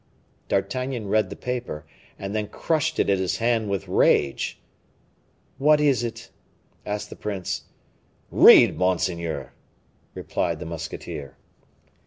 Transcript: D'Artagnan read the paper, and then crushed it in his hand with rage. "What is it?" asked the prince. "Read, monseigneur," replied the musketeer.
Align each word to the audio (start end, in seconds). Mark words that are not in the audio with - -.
D'Artagnan 0.47 1.09
read 1.09 1.29
the 1.29 1.35
paper, 1.35 1.85
and 2.17 2.35
then 2.35 2.47
crushed 2.47 2.97
it 2.97 3.07
in 3.07 3.19
his 3.19 3.37
hand 3.37 3.69
with 3.69 3.87
rage. 3.87 4.59
"What 5.59 5.79
is 5.79 6.03
it?" 6.03 6.31
asked 6.87 7.11
the 7.11 7.15
prince. 7.15 7.65
"Read, 8.31 8.79
monseigneur," 8.79 9.53
replied 10.15 10.57
the 10.59 10.65
musketeer. 10.65 11.37